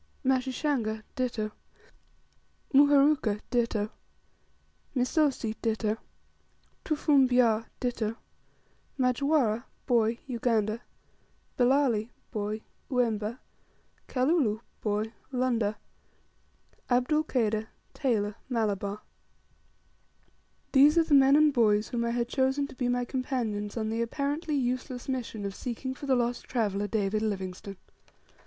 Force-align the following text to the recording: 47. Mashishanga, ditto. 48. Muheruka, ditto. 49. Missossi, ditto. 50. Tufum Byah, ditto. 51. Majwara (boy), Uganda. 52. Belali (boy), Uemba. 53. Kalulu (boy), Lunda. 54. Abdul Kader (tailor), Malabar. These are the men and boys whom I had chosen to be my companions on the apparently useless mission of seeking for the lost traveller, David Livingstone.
47. 0.23 0.83
Mashishanga, 0.83 1.03
ditto. 1.15 1.51
48. 2.71 2.73
Muheruka, 2.73 3.39
ditto. 3.51 3.91
49. 4.95 4.95
Missossi, 4.97 5.55
ditto. 5.61 5.89
50. 5.89 6.05
Tufum 6.83 7.27
Byah, 7.29 7.65
ditto. 7.79 8.15
51. 8.97 8.97
Majwara 8.97 9.63
(boy), 9.85 10.17
Uganda. 10.25 10.81
52. 11.57 11.59
Belali 11.59 12.09
(boy), 12.31 12.61
Uemba. 12.89 13.37
53. 14.07 14.07
Kalulu 14.07 14.59
(boy), 14.81 15.13
Lunda. 15.31 15.75
54. 16.89 16.97
Abdul 16.97 17.23
Kader 17.25 17.67
(tailor), 17.93 18.35
Malabar. 18.49 19.01
These 20.71 20.97
are 20.97 21.03
the 21.03 21.13
men 21.13 21.35
and 21.35 21.53
boys 21.53 21.89
whom 21.89 22.03
I 22.05 22.09
had 22.09 22.27
chosen 22.27 22.65
to 22.65 22.75
be 22.75 22.87
my 22.89 23.05
companions 23.05 23.77
on 23.77 23.89
the 23.89 24.01
apparently 24.01 24.55
useless 24.55 25.07
mission 25.07 25.45
of 25.45 25.53
seeking 25.53 25.93
for 25.93 26.07
the 26.07 26.15
lost 26.15 26.45
traveller, 26.45 26.87
David 26.87 27.21
Livingstone. 27.21 27.77